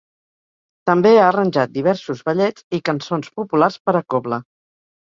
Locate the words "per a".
3.87-4.07